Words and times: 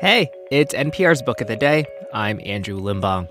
Hey, 0.00 0.28
it's 0.50 0.74
NPR's 0.74 1.22
Book 1.22 1.40
of 1.40 1.46
the 1.46 1.54
Day. 1.54 1.84
I'm 2.12 2.40
Andrew 2.44 2.80
Limbong. 2.80 3.28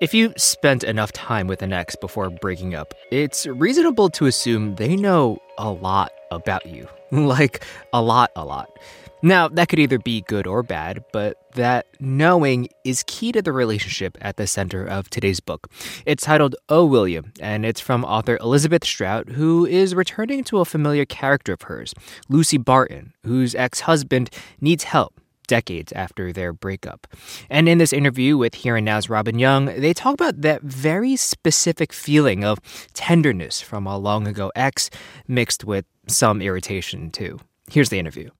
If 0.00 0.12
you 0.12 0.34
spent 0.36 0.82
enough 0.82 1.12
time 1.12 1.46
with 1.46 1.62
an 1.62 1.72
ex 1.72 1.94
before 1.94 2.30
breaking 2.30 2.74
up, 2.74 2.94
it's 3.12 3.46
reasonable 3.46 4.10
to 4.10 4.26
assume 4.26 4.74
they 4.74 4.96
know 4.96 5.38
a 5.56 5.70
lot 5.70 6.10
about 6.32 6.66
you. 6.66 6.88
like, 7.12 7.64
a 7.92 8.02
lot, 8.02 8.32
a 8.34 8.44
lot. 8.44 8.76
Now, 9.22 9.46
that 9.48 9.68
could 9.68 9.78
either 9.78 10.00
be 10.00 10.22
good 10.22 10.48
or 10.48 10.64
bad, 10.64 11.04
but 11.12 11.36
that 11.54 11.86
knowing 12.00 12.68
is 12.84 13.04
key 13.06 13.30
to 13.30 13.40
the 13.40 13.52
relationship 13.52 14.18
at 14.20 14.36
the 14.36 14.48
center 14.48 14.84
of 14.84 15.08
today's 15.10 15.38
book. 15.38 15.70
It's 16.06 16.24
titled 16.24 16.56
Oh 16.68 16.84
William, 16.86 17.32
and 17.40 17.64
it's 17.64 17.80
from 17.80 18.04
author 18.04 18.36
Elizabeth 18.38 18.84
Strout, 18.84 19.28
who 19.28 19.64
is 19.64 19.94
returning 19.94 20.42
to 20.44 20.58
a 20.58 20.64
familiar 20.64 21.04
character 21.04 21.52
of 21.52 21.62
hers, 21.62 21.94
Lucy 22.28 22.58
Barton, 22.58 23.12
whose 23.24 23.54
ex 23.54 23.80
husband 23.80 24.30
needs 24.60 24.84
help 24.84 25.19
decades 25.50 25.92
after 25.92 26.32
their 26.32 26.52
breakup. 26.52 27.08
And 27.50 27.68
in 27.68 27.78
this 27.78 27.92
interview 27.92 28.38
with 28.38 28.54
Here 28.54 28.76
and 28.76 28.84
Now's 28.84 29.10
Robin 29.10 29.38
Young, 29.38 29.66
they 29.66 29.92
talk 29.92 30.14
about 30.14 30.42
that 30.42 30.62
very 30.62 31.16
specific 31.16 31.92
feeling 31.92 32.44
of 32.44 32.60
tenderness 32.94 33.60
from 33.60 33.84
a 33.84 33.98
long 33.98 34.28
ago 34.28 34.52
ex 34.54 34.90
mixed 35.26 35.64
with 35.64 35.84
some 36.06 36.40
irritation, 36.40 37.10
too. 37.10 37.40
Here's 37.68 37.90
the 37.90 37.98
interview. 37.98 38.30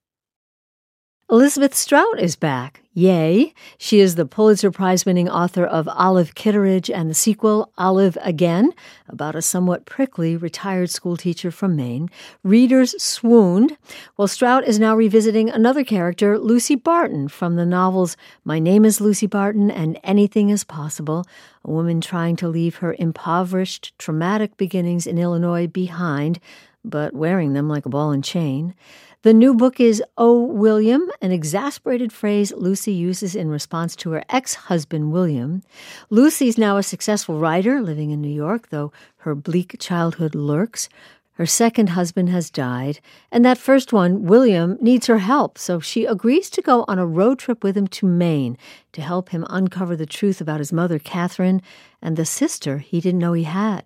Elizabeth 1.31 1.77
Strout 1.77 2.19
is 2.19 2.35
back. 2.35 2.83
Yay. 2.93 3.55
She 3.79 4.01
is 4.01 4.17
the 4.17 4.27
Pulitzer 4.27 4.73
Prize 4.73 5.07
winning 5.07 5.29
author 5.29 5.65
of 5.65 5.87
Olive 5.87 6.35
Kitteridge 6.35 6.91
and 6.91 7.09
the 7.09 7.15
sequel, 7.15 7.71
Olive 7.79 8.19
Again, 8.23 8.73
about 9.09 9.37
a 9.37 9.43
somewhat 9.43 9.87
prickly 9.87 10.37
retired 10.37 10.91
schoolteacher 10.91 11.53
from 11.53 11.77
Maine. 11.77 12.11
Readers 12.43 13.01
swooned. 13.01 13.79
Well, 14.17 14.27
Strout 14.27 14.67
is 14.67 14.81
now 14.81 14.97
revisiting 14.97 15.49
another 15.49 15.85
character, 15.85 16.37
Lucy 16.37 16.75
Barton, 16.75 17.29
from 17.29 17.55
the 17.55 17.65
novels 17.65 18.17
My 18.43 18.59
Name 18.59 18.85
is 18.85 19.01
Lucy 19.01 19.29
Barton 19.29 19.71
and 19.71 20.01
Anything 20.03 20.51
is 20.51 20.65
Possible, 20.65 21.25
a 21.65 21.71
woman 21.71 22.01
trying 22.01 22.35
to 22.37 22.49
leave 22.49 22.77
her 22.77 22.97
impoverished, 22.99 23.97
traumatic 23.99 24.57
beginnings 24.57 25.07
in 25.07 25.17
Illinois 25.17 25.69
behind, 25.69 26.41
but 26.85 27.15
wearing 27.15 27.53
them 27.53 27.69
like 27.69 27.87
a 27.87 27.91
ball 27.91 28.11
and 28.11 28.25
chain. 28.25 28.75
The 29.23 29.35
new 29.35 29.53
book 29.53 29.81
is 29.81 30.03
Oh, 30.17 30.47
William, 30.47 31.11
an 31.21 31.31
exasperated 31.31 32.11
phrase 32.11 32.55
Lucy 32.57 32.93
uses 32.93 33.37
in 33.37 33.51
response 33.51 33.95
to 33.97 34.13
her 34.13 34.25
ex 34.31 34.55
husband, 34.55 35.13
William. 35.13 35.63
Lucy's 36.09 36.57
now 36.57 36.79
a 36.79 36.83
successful 36.83 37.39
writer 37.39 37.83
living 37.83 38.13
in 38.13 38.23
New 38.23 38.33
York, 38.33 38.71
though 38.71 38.93
her 39.19 39.35
bleak 39.35 39.77
childhood 39.79 40.35
lurks. 40.35 40.89
Her 41.33 41.45
second 41.45 41.91
husband 41.91 42.31
has 42.31 42.49
died, 42.49 43.01
and 43.31 43.45
that 43.45 43.59
first 43.59 43.93
one, 43.93 44.23
William, 44.23 44.79
needs 44.81 45.07
her 45.07 45.19
help, 45.19 45.59
so 45.59 45.81
she 45.81 46.07
agrees 46.07 46.49
to 46.49 46.63
go 46.63 46.87
on 46.89 46.99
a 46.99 47.05
road 47.05 47.39
trip 47.39 47.63
with 47.63 47.77
him 47.77 47.89
to 47.89 48.07
Maine 48.07 48.57
to 48.93 49.03
help 49.03 49.29
him 49.29 49.45
uncover 49.51 49.97
the 49.97 50.07
truth 50.07 50.41
about 50.41 50.61
his 50.61 50.73
mother, 50.73 50.99
Catherine, 50.99 51.61
and 52.01 52.17
the 52.17 52.25
sister 52.25 52.79
he 52.79 53.03
didn't 53.03 53.21
know 53.21 53.35
he 53.35 53.45
had. 53.45 53.85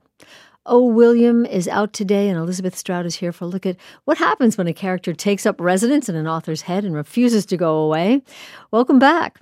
Oh, 0.66 0.86
William 0.86 1.44
is 1.44 1.68
out 1.68 1.92
today, 1.92 2.26
and 2.30 2.38
Elizabeth 2.38 2.74
Strout 2.74 3.04
is 3.04 3.16
here 3.16 3.32
for 3.32 3.44
a 3.44 3.48
look 3.48 3.66
at 3.66 3.76
what 4.06 4.16
happens 4.16 4.56
when 4.56 4.66
a 4.66 4.72
character 4.72 5.12
takes 5.12 5.44
up 5.44 5.60
residence 5.60 6.08
in 6.08 6.16
an 6.16 6.26
author's 6.26 6.62
head 6.62 6.84
and 6.84 6.94
refuses 6.94 7.44
to 7.46 7.58
go 7.58 7.76
away. 7.76 8.22
Welcome 8.70 8.98
back. 8.98 9.40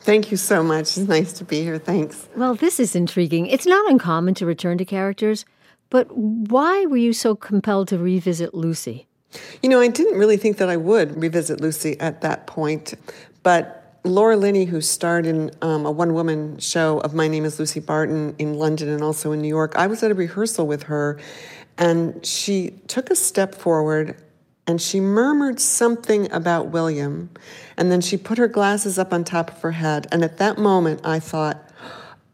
Thank 0.00 0.32
you 0.32 0.36
so 0.36 0.64
much. 0.64 0.98
It's 0.98 0.98
nice 0.98 1.32
to 1.34 1.44
be 1.44 1.62
here. 1.62 1.78
Thanks. 1.78 2.28
Well, 2.34 2.56
this 2.56 2.80
is 2.80 2.96
intriguing. 2.96 3.46
It's 3.46 3.66
not 3.66 3.88
uncommon 3.88 4.34
to 4.34 4.46
return 4.46 4.78
to 4.78 4.84
characters, 4.84 5.44
but 5.90 6.08
why 6.16 6.86
were 6.86 6.96
you 6.96 7.12
so 7.12 7.36
compelled 7.36 7.86
to 7.88 7.98
revisit 7.98 8.52
Lucy? 8.52 9.06
You 9.62 9.68
know, 9.68 9.80
I 9.80 9.86
didn't 9.86 10.18
really 10.18 10.36
think 10.36 10.56
that 10.56 10.68
I 10.68 10.76
would 10.76 11.20
revisit 11.20 11.60
Lucy 11.60 11.98
at 12.00 12.20
that 12.22 12.48
point, 12.48 12.94
but 13.44 13.77
Laura 14.04 14.36
Linney, 14.36 14.64
who 14.64 14.80
starred 14.80 15.26
in 15.26 15.50
um, 15.60 15.84
a 15.84 15.90
one 15.90 16.14
woman 16.14 16.58
show 16.58 16.98
of 17.00 17.14
My 17.14 17.28
Name 17.28 17.44
is 17.44 17.58
Lucy 17.58 17.80
Barton 17.80 18.34
in 18.38 18.54
London 18.54 18.88
and 18.88 19.02
also 19.02 19.32
in 19.32 19.40
New 19.40 19.48
York, 19.48 19.74
I 19.76 19.86
was 19.86 20.02
at 20.02 20.10
a 20.10 20.14
rehearsal 20.14 20.66
with 20.66 20.84
her 20.84 21.18
and 21.76 22.24
she 22.24 22.70
took 22.86 23.10
a 23.10 23.16
step 23.16 23.54
forward 23.54 24.16
and 24.66 24.80
she 24.82 25.00
murmured 25.00 25.60
something 25.60 26.30
about 26.30 26.68
William. 26.68 27.30
And 27.76 27.90
then 27.90 28.00
she 28.02 28.16
put 28.18 28.36
her 28.36 28.48
glasses 28.48 28.98
up 28.98 29.12
on 29.14 29.24
top 29.24 29.50
of 29.50 29.62
her 29.62 29.72
head. 29.72 30.06
And 30.12 30.22
at 30.22 30.36
that 30.36 30.58
moment, 30.58 31.00
I 31.04 31.20
thought, 31.20 31.70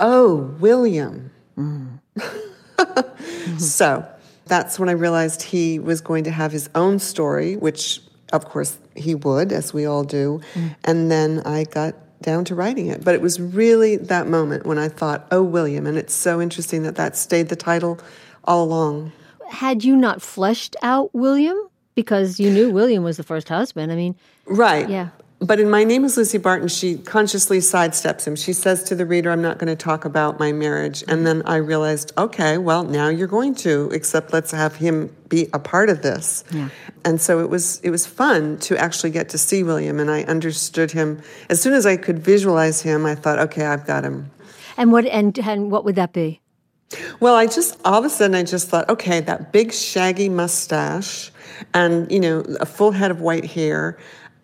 oh, 0.00 0.56
William. 0.58 1.30
Mm. 1.56 2.00
mm-hmm. 2.16 2.50
So 3.58 4.04
that's 4.46 4.78
when 4.78 4.88
I 4.88 4.92
realized 4.92 5.42
he 5.42 5.78
was 5.78 6.00
going 6.00 6.24
to 6.24 6.30
have 6.30 6.50
his 6.50 6.68
own 6.74 6.98
story, 6.98 7.56
which 7.56 8.00
of 8.34 8.46
course, 8.46 8.78
he 8.96 9.14
would, 9.14 9.52
as 9.52 9.72
we 9.72 9.86
all 9.86 10.04
do. 10.04 10.40
Mm. 10.54 10.76
And 10.84 11.10
then 11.10 11.40
I 11.40 11.64
got 11.64 11.94
down 12.20 12.44
to 12.46 12.54
writing 12.54 12.88
it. 12.88 13.04
But 13.04 13.14
it 13.14 13.20
was 13.20 13.40
really 13.40 13.96
that 13.96 14.26
moment 14.26 14.66
when 14.66 14.78
I 14.78 14.88
thought, 14.88 15.26
oh, 15.30 15.42
William. 15.42 15.86
And 15.86 15.96
it's 15.96 16.14
so 16.14 16.40
interesting 16.40 16.82
that 16.82 16.96
that 16.96 17.16
stayed 17.16 17.48
the 17.48 17.56
title 17.56 18.00
all 18.44 18.64
along. 18.64 19.12
Had 19.48 19.84
you 19.84 19.96
not 19.96 20.20
fleshed 20.20 20.74
out 20.82 21.14
William? 21.14 21.56
Because 21.94 22.40
you 22.40 22.50
knew 22.50 22.72
William 22.72 23.04
was 23.04 23.18
the 23.18 23.22
first 23.22 23.48
husband. 23.48 23.92
I 23.92 23.94
mean, 23.94 24.16
right. 24.46 24.88
Yeah. 24.88 25.10
But 25.44 25.60
in 25.60 25.68
My 25.68 25.84
Name 25.84 26.06
is 26.06 26.16
Lucy 26.16 26.38
Barton, 26.38 26.68
she 26.68 26.96
consciously 26.96 27.58
sidesteps 27.58 28.26
him. 28.26 28.34
She 28.34 28.54
says 28.54 28.82
to 28.84 28.94
the 28.94 29.04
reader, 29.04 29.30
I'm 29.30 29.42
not 29.42 29.58
going 29.58 29.68
to 29.68 29.76
talk 29.76 30.06
about 30.06 30.40
my 30.40 30.52
marriage. 30.52 31.04
And 31.06 31.26
then 31.26 31.42
I 31.44 31.56
realized, 31.56 32.12
okay, 32.16 32.56
well, 32.56 32.82
now 32.82 33.08
you're 33.08 33.28
going 33.28 33.54
to, 33.56 33.90
except 33.92 34.32
let's 34.32 34.52
have 34.52 34.74
him 34.74 35.14
be 35.28 35.50
a 35.52 35.58
part 35.58 35.90
of 35.90 36.00
this. 36.00 36.44
Yeah. 36.50 36.70
And 37.04 37.20
so 37.20 37.40
it 37.40 37.50
was 37.50 37.78
it 37.80 37.90
was 37.90 38.06
fun 38.06 38.56
to 38.60 38.78
actually 38.78 39.10
get 39.10 39.28
to 39.30 39.38
see 39.38 39.62
William 39.62 40.00
and 40.00 40.10
I 40.10 40.22
understood 40.22 40.92
him. 40.92 41.20
As 41.50 41.60
soon 41.60 41.74
as 41.74 41.84
I 41.84 41.98
could 41.98 42.20
visualize 42.20 42.80
him, 42.80 43.04
I 43.04 43.14
thought, 43.14 43.38
okay, 43.38 43.66
I've 43.66 43.86
got 43.86 44.02
him. 44.02 44.30
And 44.78 44.92
what 44.92 45.04
and, 45.04 45.38
and 45.38 45.70
what 45.70 45.84
would 45.84 45.96
that 45.96 46.14
be? 46.14 46.40
Well, 47.20 47.34
I 47.34 47.46
just 47.48 47.78
all 47.84 47.98
of 47.98 48.04
a 48.06 48.10
sudden 48.10 48.34
I 48.34 48.44
just 48.44 48.68
thought, 48.68 48.88
okay, 48.88 49.20
that 49.20 49.52
big 49.52 49.74
shaggy 49.74 50.30
mustache 50.30 51.30
and, 51.74 52.10
you 52.10 52.20
know, 52.20 52.40
a 52.60 52.66
full 52.66 52.92
head 52.92 53.10
of 53.10 53.20
white 53.20 53.44
hair 53.44 53.98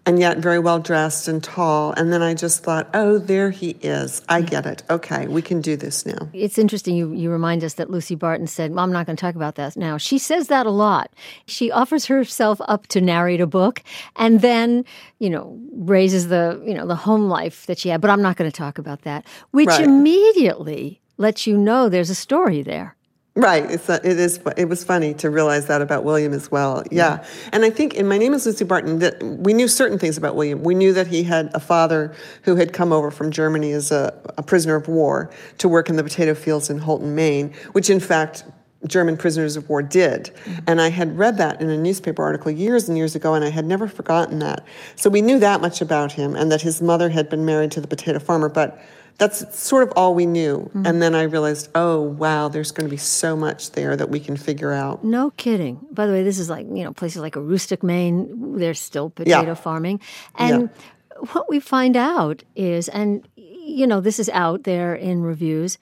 and 0.07 0.19
yet 0.19 0.39
very 0.39 0.59
well 0.59 0.79
dressed 0.79 1.29
and 1.29 1.43
tall. 1.43 1.93
And 1.93 2.13
then 2.13 2.23
I 2.23 2.35
just 2.35 2.63
thought, 2.63 2.89
oh, 2.95 3.19
there 3.19 3.51
he 3.51 3.77
is. 3.83 4.23
I 4.29 4.43
mm. 4.43 4.51
get 4.51 4.67
it. 4.67 4.83
Okay, 4.91 5.27
we 5.27 5.43
can 5.43 5.61
do 5.61 5.77
this 5.77 6.07
now. 6.07 6.29
It's 6.33 6.59
interesting 6.59 6.97
you, 6.97 7.13
you 7.13 7.31
remind 7.31 7.65
us 7.65 7.75
that 7.75 7.91
Lucy 7.91 8.15
Barton 8.15 8.47
said, 8.47 8.73
well, 8.73 8.81
I'm 8.85 8.93
not 8.93 9.07
going 9.07 9.17
to 9.17 9.21
talk 9.21 9.35
about 9.35 9.57
that 9.57 9.77
now. 9.77 9.97
She 9.97 10.19
says 10.19 10.49
that 10.49 10.67
a 10.67 10.71
lot. 10.71 11.13
She 11.47 11.71
offers 11.71 12.07
herself 12.07 12.61
up 12.67 12.87
to 12.89 13.01
narrate 13.01 13.41
a 13.41 13.47
book 13.47 13.83
and 14.17 14.41
then, 14.41 14.85
you 15.19 15.31
know, 15.31 15.59
raises 15.73 16.29
the, 16.29 16.63
you 16.65 16.75
know, 16.75 16.87
the 16.87 16.97
home 16.97 17.29
life 17.29 17.67
that 17.67 17.79
she 17.79 17.89
had, 17.89 18.01
but 18.01 18.11
I'm 18.11 18.23
not 18.23 18.37
going 18.37 18.51
to 18.51 18.57
talk 18.57 18.79
about 18.79 19.03
that, 19.03 19.27
which 19.51 19.69
right. 19.69 19.83
immediately 19.83 21.01
lets 21.19 21.47
you 21.47 21.57
know 21.57 21.89
there's 21.89 22.11
a 22.11 22.15
story 22.15 22.63
there. 22.63 22.97
Right. 23.37 23.71
It's 23.71 23.89
it 23.89 24.05
is. 24.05 24.41
It 24.57 24.69
was 24.69 24.83
funny 24.83 25.15
to 25.15 25.31
realize 25.31 25.67
that 25.67 25.81
about 25.81 26.05
William 26.05 26.33
as 26.33 26.51
well. 26.51 26.83
Yeah. 26.91 27.21
yeah. 27.21 27.27
And 27.53 27.65
I 27.65 27.71
think 27.71 27.95
in 27.95 28.09
My 28.09 28.19
Name 28.19 28.35
is 28.35 28.45
Lucy 28.45 28.65
Barton 28.65 28.99
that 28.99 29.23
we 29.23 29.53
knew 29.53 29.69
certain 29.69 29.99
things 29.99 30.19
about 30.19 30.35
William. 30.35 30.65
We 30.65 30.75
knew 30.75 30.93
that 30.93 31.07
he 31.07 31.23
had 31.23 31.51
a 31.55 31.61
father 31.61 32.13
who 32.43 32.57
had 32.57 32.73
come 32.73 32.93
over 32.93 33.11
from 33.11 33.31
Germany 33.31 33.71
as 33.71 33.93
a, 33.93 34.13
a 34.37 34.43
prisoner 34.43 34.75
of 34.75 34.89
war 34.89 35.31
to 35.59 35.69
work 35.69 35.89
in 35.89 35.97
the 35.97 36.03
potato 36.03 36.35
fields 36.35 36.71
in 36.71 36.81
Houlton, 36.81 37.15
Maine, 37.15 37.55
which 37.73 37.89
in 37.89 38.01
fact 38.01 38.45
German 38.87 39.17
prisoners 39.17 39.57
of 39.57 39.69
war 39.69 39.83
did. 39.83 40.25
Mm-hmm. 40.25 40.59
And 40.67 40.81
I 40.81 40.89
had 40.91 41.17
read 41.17 41.39
that 41.39 41.61
in 41.61 41.71
a 41.71 41.77
newspaper 41.77 42.23
article 42.23 42.51
years 42.51 42.89
and 42.89 42.97
years 42.97 43.15
ago, 43.15 43.35
and 43.35 43.45
I 43.45 43.51
had 43.51 43.65
never 43.65 43.87
forgotten 43.87 44.39
that. 44.41 44.65
So 44.97 45.09
we 45.11 45.23
knew 45.23 45.39
that 45.39 45.61
much 45.61 45.81
about 45.81 46.13
him 46.13 46.35
and 46.35 46.51
that 46.51 46.63
his 46.63 46.83
mother 46.83 47.11
had 47.11 47.29
been 47.29 47.45
married 47.45 47.71
to 47.73 47.81
the 47.81 47.89
potato 47.89 48.19
farmer. 48.19 48.49
But 48.49 48.83
that's 49.21 49.57
sort 49.57 49.83
of 49.83 49.93
all 49.97 50.15
we 50.15 50.25
knew. 50.25 50.61
Mm-hmm. 50.61 50.87
And 50.87 51.03
then 51.03 51.15
I 51.15 51.25
realized, 51.25 51.69
oh, 51.75 52.01
wow, 52.01 52.49
there's 52.49 52.73
going 52.73 52.87
to 52.87 52.91
be 52.91 52.97
so 52.97 53.37
much 53.37 53.73
there 53.73 53.95
that 53.95 54.09
we 54.09 54.19
can 54.19 54.35
figure 54.35 54.73
out. 54.73 55.05
No 55.05 55.31
kidding. 55.33 55.79
By 55.93 56.07
the 56.07 56.13
way, 56.15 56.23
this 56.23 56.39
is 56.39 56.49
like, 56.49 56.67
you 56.67 56.83
know, 56.83 56.93
places 56.95 57.21
like 57.21 57.35
Aroostook, 57.35 57.83
Maine, 57.83 58.57
there's 58.57 58.81
still 58.81 59.11
potato 59.11 59.49
yeah. 59.49 59.55
farming. 59.55 60.01
And 60.37 60.63
yeah. 60.63 61.29
what 61.33 61.51
we 61.51 61.61
find 61.61 61.99
out 61.99 62.43
is, 62.57 62.89
and, 62.89 63.29
you 63.37 63.87
know, 63.87 64.01
this 64.01 64.19
is 64.19 64.31
out 64.31 64.65
there 64.65 64.95
in 64.95 65.23
reviews, 65.23 65.77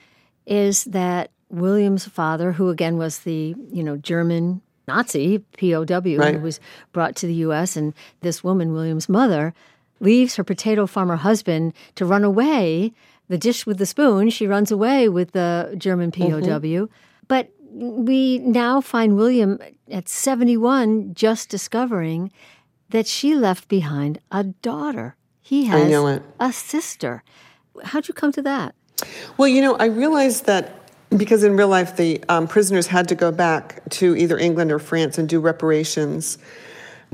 is 0.44 0.82
that 0.84 1.30
William's 1.48 2.06
father, 2.06 2.50
who 2.50 2.70
again 2.70 2.98
was 2.98 3.20
the, 3.20 3.54
you 3.70 3.84
know, 3.84 3.96
German 3.98 4.62
Nazi 4.88 5.38
POW 5.38 6.16
right. 6.16 6.34
who 6.34 6.40
was 6.40 6.58
brought 6.92 7.14
to 7.16 7.28
the 7.28 7.34
U.S., 7.34 7.76
and 7.76 7.94
this 8.20 8.42
woman, 8.42 8.72
William's 8.72 9.08
mother, 9.08 9.54
leaves 10.00 10.34
her 10.34 10.42
potato 10.42 10.88
farmer 10.88 11.16
husband 11.16 11.72
to 11.94 12.04
run 12.04 12.24
away 12.24 12.92
the 13.28 13.38
dish 13.38 13.66
with 13.66 13.78
the 13.78 13.86
spoon. 13.86 14.30
She 14.30 14.46
runs 14.46 14.70
away 14.70 15.08
with 15.08 15.32
the 15.32 15.74
German 15.76 16.10
POW. 16.10 16.40
Mm-hmm. 16.40 16.84
But 17.28 17.50
we 17.70 18.38
now 18.38 18.80
find 18.80 19.16
William 19.16 19.58
at 19.90 20.08
71 20.08 21.14
just 21.14 21.48
discovering 21.48 22.32
that 22.90 23.06
she 23.06 23.34
left 23.34 23.68
behind 23.68 24.18
a 24.30 24.44
daughter. 24.44 25.16
He 25.40 25.64
has 25.66 26.22
a 26.40 26.52
sister. 26.52 27.22
How'd 27.84 28.08
you 28.08 28.14
come 28.14 28.32
to 28.32 28.42
that? 28.42 28.74
Well, 29.36 29.48
you 29.48 29.62
know, 29.62 29.76
I 29.76 29.86
realized 29.86 30.46
that 30.46 30.74
because 31.16 31.42
in 31.42 31.56
real 31.56 31.68
life 31.68 31.96
the 31.96 32.22
um, 32.28 32.46
prisoners 32.46 32.86
had 32.86 33.08
to 33.08 33.14
go 33.14 33.30
back 33.30 33.82
to 33.90 34.16
either 34.16 34.36
England 34.36 34.70
or 34.72 34.78
France 34.78 35.18
and 35.18 35.28
do 35.28 35.40
reparations 35.40 36.38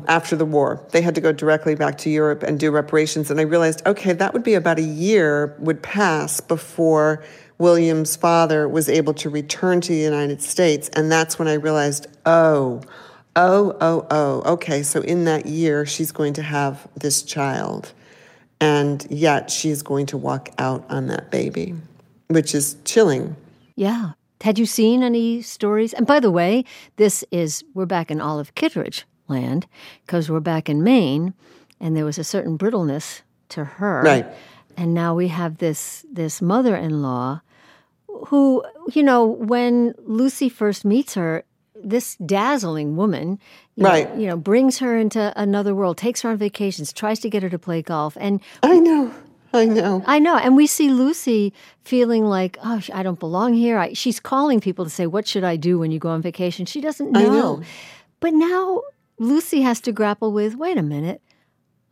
after 0.08 0.37
the 0.37 0.44
war. 0.44 0.85
They 0.91 1.02
had 1.02 1.14
to 1.14 1.20
go 1.20 1.32
directly 1.32 1.75
back 1.75 1.99
to 1.99 2.11
Europe 2.11 2.43
and 2.43 2.58
do 2.58 2.70
reparations. 2.70 3.31
And 3.31 3.41
I 3.41 3.44
realized, 3.44 3.87
okay, 3.87 4.12
that 4.12 4.32
would 4.32 4.43
be 4.43 4.55
about 4.55 4.79
a 4.79 4.82
year 4.82 5.56
would 5.58 5.82
pass 5.82 6.41
before 6.41 7.25
William's 7.58 8.17
father 8.17 8.69
was 8.69 8.88
able 8.88 9.14
to 9.14 9.31
return 9.31 9.81
to 9.82 9.93
the 9.93 9.99
United 9.99 10.43
States. 10.43 10.88
And 10.91 11.11
that's 11.11 11.38
when 11.38 11.49
I 11.49 11.55
realized, 11.55 12.06
oh, 12.26 12.82
oh, 13.37 13.76
oh, 13.81 14.06
oh, 14.11 14.52
okay, 14.52 14.82
so 14.82 15.00
in 15.02 15.25
that 15.25 15.46
year, 15.46 15.87
she's 15.87 16.12
going 16.12 16.35
to 16.35 16.43
have 16.43 16.87
this 16.96 17.23
child. 17.23 17.93
And 18.61 19.06
yet 19.11 19.50
she's 19.50 19.82
going 19.82 20.06
to 20.06 20.17
walk 20.17 20.50
out 20.58 20.85
on 20.88 21.06
that 21.08 21.31
baby, 21.31 21.75
which 22.29 22.55
is 22.55 22.76
chilling. 22.85 23.37
Yeah. 23.76 24.12
Had 24.41 24.58
you 24.58 24.67
seen 24.67 25.02
any 25.02 25.41
stories? 25.43 25.93
And 25.93 26.06
by 26.06 26.20
the 26.20 26.31
way, 26.31 26.64
this 26.96 27.25
is, 27.31 27.64
we're 27.73 27.87
back 27.87 28.11
in 28.11 28.20
Olive 28.20 28.55
Kitteridge 28.55 29.05
land 29.29 29.67
because 30.06 30.31
we're 30.31 30.41
back 30.41 30.69
in 30.69 30.82
Maine 30.82 31.35
and 31.81 31.97
there 31.97 32.05
was 32.05 32.19
a 32.19 32.25
certain 32.25 32.56
brittleness 32.56 33.23
to 33.50 33.65
her. 33.65 34.03
Right. 34.03 34.26
And 34.76 34.94
now 34.94 35.15
we 35.15 35.29
have 35.29 35.59
this 35.59 36.05
this 36.11 36.43
mother-in-law 36.43 37.41
who, 38.29 38.65
you 38.93 39.03
know, 39.03 39.25
when 39.25 39.94
Lucy 40.05 40.49
first 40.49 40.85
meets 40.85 41.15
her, 41.15 41.44
this 41.75 42.17
dazzling 42.17 42.97
woman, 42.97 43.38
you 43.76 43.85
right? 43.85 44.12
Know, 44.15 44.21
you 44.21 44.26
know, 44.26 44.37
brings 44.37 44.79
her 44.79 44.97
into 44.97 45.32
another 45.37 45.75
world, 45.75 45.99
takes 45.99 46.23
her 46.23 46.31
on 46.31 46.37
vacations, 46.37 46.93
tries 46.93 47.20
to 47.20 47.31
get 47.31 47.43
her 47.43 47.50
to 47.50 47.59
play 47.59 47.82
golf, 47.82 48.17
and 48.20 48.41
I 48.62 48.79
know. 48.79 49.12
I 49.53 49.67
know. 49.67 50.03
I 50.05 50.19
know. 50.19 50.37
And 50.37 50.56
we 50.56 50.67
see 50.67 50.91
Lucy 50.91 51.53
feeling 51.85 52.25
like, 52.25 52.59
oh, 52.65 52.81
I 52.93 53.05
don't 53.05 53.20
belong 53.20 53.55
here. 53.55 53.79
I, 53.79 53.93
she's 53.93 54.19
calling 54.19 54.61
people 54.61 54.85
to 54.85 54.91
say, 54.91 55.06
what 55.06 55.29
should 55.29 55.44
I 55.44 55.55
do 55.55 55.79
when 55.79 55.93
you 55.93 56.00
go 56.00 56.09
on 56.09 56.23
vacation? 56.23 56.67
She 56.67 56.81
doesn't 56.81 57.12
know. 57.12 57.20
know. 57.20 57.62
But 58.19 58.35
now 58.35 58.82
Lucy 59.19 59.63
has 59.63 59.81
to 59.83 59.93
grapple 59.93 60.33
with, 60.33 60.57
wait 60.57 60.77
a 60.77 60.83
minute, 60.83 61.23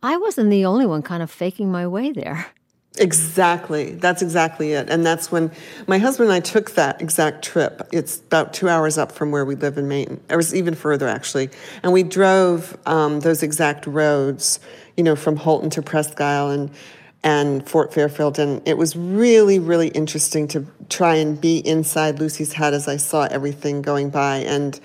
I 0.01 0.17
wasn't 0.17 0.49
the 0.49 0.65
only 0.65 0.85
one 0.85 1.01
kind 1.01 1.23
of 1.23 1.31
faking 1.31 1.71
my 1.71 1.87
way 1.87 2.11
there. 2.11 2.47
Exactly. 2.99 3.93
That's 3.93 4.21
exactly 4.21 4.73
it. 4.73 4.87
And 4.89 5.03
that's 5.03 5.31
when 5.31 5.51
my 5.87 5.97
husband 5.97 6.29
and 6.29 6.35
I 6.35 6.39
took 6.41 6.71
that 6.71 7.01
exact 7.01 7.43
trip. 7.43 7.81
It's 7.91 8.19
about 8.19 8.53
two 8.53 8.69
hours 8.69 8.99
up 8.99 9.11
from 9.11 9.31
where 9.31 9.45
we 9.45 9.55
live 9.55 9.79
in 9.79 9.87
Maine. 9.87 10.19
It 10.29 10.35
was 10.35 10.53
even 10.53 10.75
further, 10.75 11.07
actually. 11.07 11.49
And 11.81 11.91
we 11.91 12.03
drove 12.03 12.77
um, 12.85 13.21
those 13.21 13.41
exact 13.41 13.87
roads, 13.87 14.59
you 14.95 15.03
know, 15.03 15.15
from 15.15 15.37
Houlton 15.39 15.71
to 15.71 15.81
Presque 15.81 16.21
Isle 16.21 16.51
and, 16.51 16.71
and 17.23 17.67
Fort 17.67 17.91
Fairfield. 17.91 18.37
And 18.37 18.61
it 18.67 18.77
was 18.77 18.95
really, 18.95 19.57
really 19.57 19.87
interesting 19.87 20.47
to 20.49 20.67
try 20.89 21.15
and 21.15 21.39
be 21.41 21.65
inside 21.65 22.19
Lucy's 22.19 22.53
head 22.53 22.75
as 22.75 22.87
I 22.87 22.97
saw 22.97 23.23
everything 23.23 23.81
going 23.81 24.11
by. 24.11 24.37
And 24.37 24.79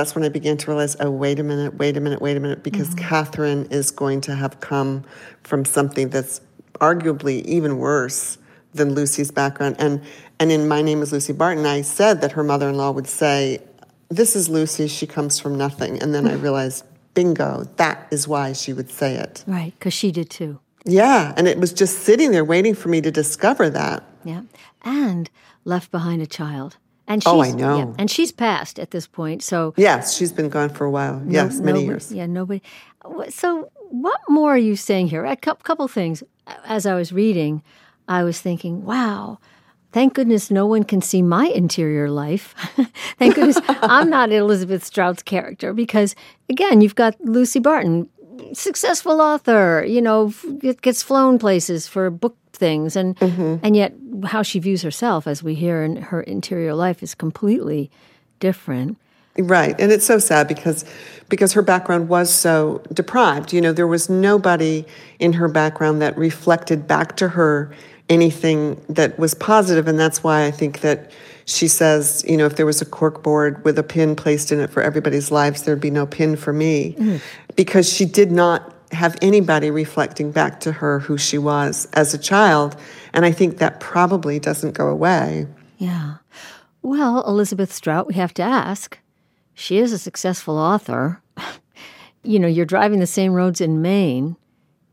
that's 0.00 0.14
when 0.14 0.24
I 0.24 0.30
began 0.30 0.56
to 0.56 0.70
realize, 0.70 0.96
oh, 0.98 1.10
wait 1.10 1.38
a 1.38 1.42
minute, 1.42 1.74
wait 1.74 1.94
a 1.98 2.00
minute, 2.00 2.22
wait 2.22 2.34
a 2.34 2.40
minute, 2.40 2.62
because 2.62 2.88
mm-hmm. 2.88 3.06
Catherine 3.06 3.66
is 3.66 3.90
going 3.90 4.22
to 4.22 4.34
have 4.34 4.58
come 4.60 5.04
from 5.42 5.66
something 5.66 6.08
that's 6.08 6.40
arguably 6.80 7.44
even 7.44 7.76
worse 7.76 8.38
than 8.72 8.94
Lucy's 8.94 9.30
background. 9.30 9.76
And 9.78 10.02
and 10.38 10.50
in 10.50 10.66
My 10.68 10.80
Name 10.80 11.02
is 11.02 11.12
Lucy 11.12 11.34
Barton, 11.34 11.66
I 11.66 11.82
said 11.82 12.22
that 12.22 12.32
her 12.32 12.42
mother-in-law 12.42 12.92
would 12.92 13.06
say, 13.06 13.58
This 14.08 14.34
is 14.34 14.48
Lucy, 14.48 14.88
she 14.88 15.06
comes 15.06 15.38
from 15.38 15.58
nothing. 15.58 16.00
And 16.00 16.14
then 16.14 16.26
I 16.26 16.32
realized, 16.32 16.86
bingo, 17.12 17.64
that 17.76 18.08
is 18.10 18.26
why 18.26 18.54
she 18.54 18.72
would 18.72 18.90
say 18.90 19.16
it. 19.16 19.44
Right, 19.46 19.74
because 19.78 19.92
she 19.92 20.10
did 20.10 20.30
too. 20.30 20.60
Yeah, 20.86 21.34
and 21.36 21.46
it 21.46 21.58
was 21.58 21.74
just 21.74 21.98
sitting 21.98 22.30
there 22.30 22.44
waiting 22.44 22.74
for 22.74 22.88
me 22.88 23.02
to 23.02 23.10
discover 23.10 23.68
that. 23.68 24.02
Yeah. 24.24 24.44
And 24.82 25.28
left 25.66 25.90
behind 25.90 26.22
a 26.22 26.26
child. 26.26 26.78
And 27.10 27.22
she's, 27.24 27.28
oh, 27.30 27.42
I 27.42 27.50
know. 27.50 27.78
Yeah, 27.78 27.94
and 27.98 28.08
she's 28.08 28.30
passed 28.30 28.78
at 28.78 28.92
this 28.92 29.08
point. 29.08 29.42
So 29.42 29.74
yes, 29.76 30.16
she's 30.16 30.32
been 30.32 30.48
gone 30.48 30.68
for 30.68 30.84
a 30.84 30.90
while. 30.90 31.18
No, 31.18 31.32
yes, 31.32 31.58
many 31.58 31.80
nobody, 31.80 31.86
years. 31.86 32.12
Yeah, 32.12 32.26
nobody. 32.26 32.62
So 33.30 33.72
what 33.90 34.20
more 34.28 34.54
are 34.54 34.58
you 34.58 34.76
saying 34.76 35.08
here? 35.08 35.24
A 35.24 35.36
couple 35.36 35.88
things 35.88 36.22
as 36.64 36.86
I 36.86 36.94
was 36.94 37.12
reading, 37.12 37.62
I 38.08 38.22
was 38.22 38.40
thinking, 38.40 38.84
wow, 38.84 39.38
thank 39.92 40.14
goodness 40.14 40.50
no 40.50 40.66
one 40.66 40.84
can 40.84 41.02
see 41.02 41.20
my 41.20 41.46
interior 41.46 42.08
life. 42.08 42.54
thank 43.18 43.34
goodness 43.34 43.58
I'm 43.68 44.08
not 44.08 44.30
Elizabeth 44.30 44.84
Strout's 44.84 45.22
character 45.22 45.72
because, 45.72 46.14
again, 46.48 46.80
you've 46.80 46.94
got 46.94 47.20
Lucy 47.20 47.58
Barton, 47.58 48.08
successful 48.54 49.20
author, 49.20 49.84
you 49.86 50.00
know, 50.00 50.32
gets 50.82 51.02
flown 51.02 51.38
places 51.38 51.86
for 51.86 52.10
book 52.10 52.36
things, 52.52 52.96
and 52.96 53.16
mm-hmm. 53.16 53.56
and 53.62 53.76
yet 53.76 53.92
how 54.24 54.42
she 54.42 54.58
views 54.58 54.82
herself, 54.82 55.26
as 55.26 55.42
we 55.42 55.54
hear 55.54 55.82
in 55.82 55.96
her 55.96 56.20
interior 56.20 56.74
life, 56.74 57.02
is 57.02 57.14
completely 57.14 57.90
different. 58.38 58.98
Right. 59.38 59.74
And 59.78 59.92
it's 59.92 60.04
so 60.04 60.18
sad 60.18 60.48
because 60.48 60.84
because 61.28 61.52
her 61.52 61.62
background 61.62 62.08
was 62.08 62.32
so 62.32 62.82
deprived. 62.92 63.52
You 63.52 63.60
know, 63.60 63.72
there 63.72 63.86
was 63.86 64.10
nobody 64.10 64.84
in 65.18 65.32
her 65.34 65.48
background 65.48 66.02
that 66.02 66.16
reflected 66.18 66.86
back 66.86 67.16
to 67.16 67.28
her 67.28 67.74
anything 68.10 68.82
that 68.88 69.18
was 69.18 69.34
positive 69.34 69.88
and 69.88 69.98
that's 69.98 70.22
why 70.22 70.44
I 70.44 70.50
think 70.50 70.80
that 70.80 71.10
she 71.46 71.66
says, 71.66 72.24
you 72.28 72.36
know, 72.36 72.46
if 72.46 72.56
there 72.56 72.66
was 72.66 72.80
a 72.80 72.84
cork 72.84 73.22
board 73.22 73.64
with 73.64 73.78
a 73.78 73.82
pin 73.82 74.14
placed 74.14 74.52
in 74.52 74.60
it 74.60 74.70
for 74.70 74.82
everybody's 74.82 75.30
lives, 75.30 75.62
there'd 75.62 75.80
be 75.80 75.90
no 75.90 76.06
pin 76.06 76.36
for 76.36 76.52
me. 76.52 76.94
Mm. 76.98 77.20
Because 77.56 77.92
she 77.92 78.04
did 78.04 78.30
not 78.30 78.74
have 78.92 79.16
anybody 79.22 79.70
reflecting 79.70 80.30
back 80.30 80.60
to 80.60 80.72
her 80.72 81.00
who 81.00 81.16
she 81.16 81.38
was 81.38 81.86
as 81.92 82.14
a 82.14 82.18
child. 82.18 82.76
And 83.12 83.24
I 83.24 83.32
think 83.32 83.58
that 83.58 83.80
probably 83.80 84.38
doesn't 84.38 84.72
go 84.72 84.88
away. 84.88 85.46
Yeah. 85.78 86.16
Well, 86.82 87.26
Elizabeth 87.26 87.72
Strout, 87.72 88.06
we 88.06 88.14
have 88.14 88.34
to 88.34 88.42
ask 88.42 88.98
she 89.54 89.78
is 89.78 89.92
a 89.92 89.98
successful 89.98 90.56
author. 90.56 91.20
you 92.22 92.38
know, 92.38 92.48
you're 92.48 92.64
driving 92.64 93.00
the 93.00 93.06
same 93.06 93.34
roads 93.34 93.60
in 93.60 93.82
Maine. 93.82 94.36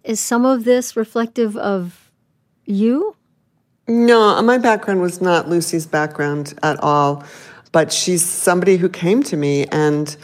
Is 0.03 0.19
some 0.19 0.45
of 0.45 0.63
this 0.63 0.95
reflective 0.95 1.55
of 1.57 2.06
you? 2.67 3.15
No, 3.87 4.41
my 4.41 4.57
background 4.57 5.01
was 5.01 5.21
not 5.21 5.47
Lucy's 5.47 5.85
background 5.85 6.53
at 6.61 6.79
all, 6.81 7.23
but 7.71 7.91
she's 7.91 8.23
somebody 8.23 8.77
who 8.77 8.89
came 8.89 9.23
to 9.23 9.37
me 9.37 9.65
and 9.65 10.15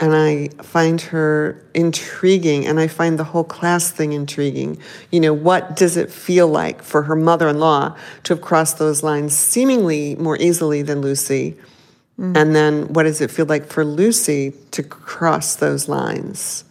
and 0.00 0.12
I 0.12 0.48
find 0.62 1.00
her 1.00 1.64
intriguing 1.72 2.66
and 2.66 2.80
I 2.80 2.88
find 2.88 3.16
the 3.16 3.24
whole 3.24 3.44
class 3.44 3.92
thing 3.92 4.12
intriguing. 4.12 4.76
You 5.12 5.20
know, 5.20 5.32
what 5.32 5.76
does 5.76 5.96
it 5.96 6.10
feel 6.10 6.48
like 6.48 6.82
for 6.82 7.02
her 7.02 7.14
mother-in-law 7.14 7.96
to 8.24 8.34
have 8.34 8.42
crossed 8.42 8.78
those 8.78 9.04
lines 9.04 9.36
seemingly 9.36 10.16
more 10.16 10.36
easily 10.38 10.82
than 10.82 11.00
Lucy? 11.00 11.56
Mm. 12.18 12.36
And 12.36 12.56
then 12.56 12.92
what 12.92 13.04
does 13.04 13.20
it 13.20 13.30
feel 13.30 13.46
like 13.46 13.66
for 13.66 13.84
Lucy 13.84 14.52
to 14.72 14.82
cross 14.82 15.56
those 15.56 15.88
lines? 15.88 16.64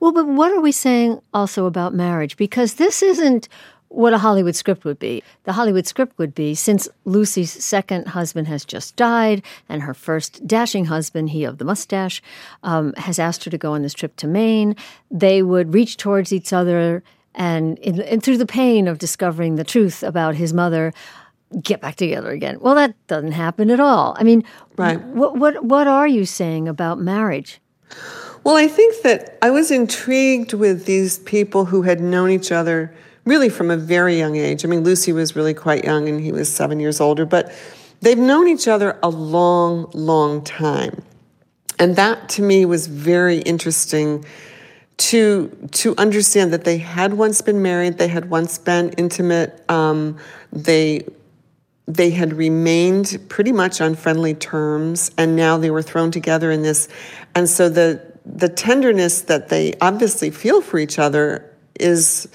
Well, 0.00 0.12
but 0.12 0.26
what 0.26 0.52
are 0.52 0.60
we 0.60 0.72
saying 0.72 1.20
also 1.32 1.66
about 1.66 1.92
marriage? 1.92 2.36
Because 2.36 2.74
this 2.74 3.02
isn't 3.02 3.48
what 3.94 4.12
a 4.12 4.18
Hollywood 4.18 4.56
script 4.56 4.84
would 4.84 4.98
be. 4.98 5.22
The 5.44 5.52
Hollywood 5.52 5.86
script 5.86 6.18
would 6.18 6.34
be 6.34 6.54
since 6.54 6.88
Lucy's 7.04 7.52
second 7.52 8.08
husband 8.08 8.48
has 8.48 8.64
just 8.64 8.96
died 8.96 9.42
and 9.68 9.82
her 9.82 9.94
first 9.94 10.46
dashing 10.46 10.86
husband, 10.86 11.30
he 11.30 11.44
of 11.44 11.58
the 11.58 11.64
mustache, 11.64 12.20
um, 12.62 12.92
has 12.96 13.18
asked 13.18 13.44
her 13.44 13.50
to 13.50 13.58
go 13.58 13.72
on 13.72 13.82
this 13.82 13.94
trip 13.94 14.16
to 14.16 14.26
Maine, 14.26 14.76
they 15.10 15.42
would 15.42 15.74
reach 15.74 15.96
towards 15.96 16.32
each 16.32 16.52
other 16.52 17.02
and, 17.34 17.78
and 17.80 18.22
through 18.22 18.38
the 18.38 18.46
pain 18.46 18.86
of 18.86 18.98
discovering 18.98 19.56
the 19.56 19.64
truth 19.64 20.02
about 20.02 20.36
his 20.36 20.52
mother, 20.52 20.92
get 21.62 21.80
back 21.80 21.96
together 21.96 22.30
again. 22.30 22.58
Well, 22.60 22.74
that 22.74 22.94
doesn't 23.06 23.32
happen 23.32 23.70
at 23.70 23.80
all. 23.80 24.16
I 24.18 24.24
mean, 24.24 24.44
right. 24.76 25.00
what 25.00 25.36
what 25.36 25.64
what 25.64 25.86
are 25.86 26.06
you 26.06 26.24
saying 26.24 26.68
about 26.68 26.98
marriage? 26.98 27.60
Well, 28.44 28.56
I 28.56 28.68
think 28.68 29.02
that 29.02 29.38
I 29.40 29.50
was 29.50 29.70
intrigued 29.70 30.52
with 30.52 30.84
these 30.84 31.18
people 31.20 31.64
who 31.64 31.82
had 31.82 32.00
known 32.00 32.30
each 32.30 32.52
other 32.52 32.94
really 33.24 33.48
from 33.48 33.70
a 33.70 33.76
very 33.76 34.18
young 34.18 34.36
age. 34.36 34.64
I 34.64 34.68
mean, 34.68 34.84
Lucy 34.84 35.12
was 35.12 35.34
really 35.34 35.54
quite 35.54 35.84
young 35.84 36.08
and 36.08 36.20
he 36.20 36.32
was 36.32 36.52
7 36.52 36.80
years 36.80 37.00
older, 37.00 37.24
but 37.24 37.52
they've 38.00 38.18
known 38.18 38.48
each 38.48 38.68
other 38.68 38.98
a 39.02 39.08
long, 39.08 39.90
long 39.94 40.42
time. 40.42 41.02
And 41.78 41.96
that 41.96 42.28
to 42.30 42.42
me 42.42 42.64
was 42.64 42.86
very 42.86 43.38
interesting 43.38 44.24
to 44.96 45.48
to 45.72 45.94
understand 45.98 46.52
that 46.52 46.64
they 46.64 46.78
had 46.78 47.14
once 47.14 47.40
been 47.40 47.60
married, 47.62 47.98
they 47.98 48.08
had 48.08 48.30
once 48.30 48.58
been 48.58 48.90
intimate, 48.90 49.68
um, 49.68 50.18
they 50.52 51.04
they 51.86 52.10
had 52.10 52.32
remained 52.32 53.18
pretty 53.28 53.52
much 53.52 53.80
on 53.80 53.94
friendly 53.94 54.34
terms 54.34 55.10
and 55.18 55.36
now 55.36 55.58
they 55.58 55.70
were 55.70 55.82
thrown 55.82 56.10
together 56.10 56.50
in 56.50 56.62
this 56.62 56.88
and 57.34 57.48
so 57.48 57.68
the 57.68 58.00
the 58.24 58.48
tenderness 58.48 59.22
that 59.22 59.50
they 59.50 59.74
obviously 59.82 60.30
feel 60.30 60.62
for 60.62 60.78
each 60.78 60.98
other 60.98 61.44
is 61.78 62.26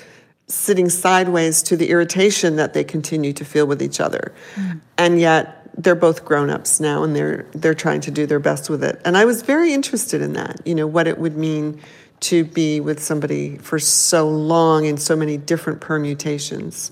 sitting 0.50 0.90
sideways 0.90 1.62
to 1.64 1.78
the 1.78 1.90
irritation 1.90 2.56
that 2.56 2.74
they 2.74 2.84
continue 2.84 3.32
to 3.34 3.46
feel 3.46 3.66
with 3.66 3.82
each 3.82 4.00
other 4.00 4.34
mm. 4.56 4.80
and 4.98 5.20
yet 5.20 5.56
they're 5.78 5.96
both 5.96 6.26
grown-ups 6.26 6.80
now 6.80 7.04
and 7.04 7.16
they're 7.16 7.46
they're 7.54 7.76
trying 7.76 8.02
to 8.02 8.12
do 8.12 8.26
their 8.26 8.40
best 8.40 8.70
with 8.70 8.84
it 8.84 9.00
and 9.06 9.16
i 9.16 9.26
was 9.26 9.42
very 9.42 9.74
interested 9.74 10.22
in 10.22 10.34
that 10.34 10.60
you 10.66 10.76
know 10.76 10.88
what 10.88 11.08
it 11.08 11.18
would 11.18 11.38
mean 11.38 11.80
to 12.20 12.44
be 12.44 12.80
with 12.82 13.02
somebody 13.02 13.58
for 13.60 13.80
so 13.80 14.28
long 14.28 14.86
in 14.86 14.98
so 14.98 15.16
many 15.16 15.38
different 15.38 15.80
permutations 15.80 16.92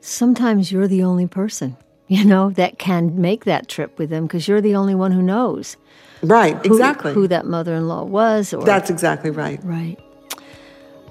sometimes 0.00 0.72
you're 0.72 0.88
the 0.88 1.02
only 1.02 1.26
person 1.26 1.76
you 2.08 2.24
know, 2.24 2.50
that 2.50 2.78
can 2.78 3.20
make 3.20 3.46
that 3.46 3.68
trip 3.68 3.98
with 3.98 4.10
them 4.10 4.26
because 4.26 4.46
you're 4.46 4.60
the 4.60 4.76
only 4.76 4.94
one 4.94 5.10
who 5.10 5.22
knows 5.22 5.76
Right, 6.22 6.54
who, 6.66 6.72
exactly. 6.72 7.12
who 7.12 7.28
that 7.28 7.46
mother-in-law 7.46 8.04
was. 8.04 8.52
Or, 8.52 8.64
That's 8.64 8.90
exactly 8.90 9.30
right. 9.30 9.60
right. 9.62 9.98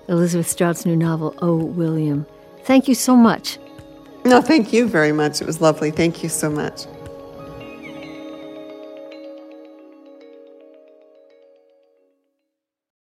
Elizabeth 0.08 0.48
Strout's 0.48 0.86
new 0.86 0.96
novel, 0.96 1.36
Oh, 1.42 1.56
William. 1.56 2.26
Thank 2.64 2.88
you 2.88 2.96
so 2.96 3.16
much. 3.16 3.58
No, 4.26 4.42
thank 4.42 4.74
you 4.74 4.88
very 4.88 5.12
much. 5.12 5.42
It 5.42 5.46
was 5.48 5.62
lovely. 5.62 5.92
Thank 5.92 6.24
you 6.24 6.30
so 6.30 6.50
much. 6.50 6.86